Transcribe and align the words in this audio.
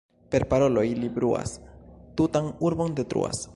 Per 0.35 0.39
paroloj 0.53 0.85
li 1.01 1.09
bruas, 1.17 1.53
tutan 2.23 2.51
urbon 2.71 2.99
detruas. 3.03 3.47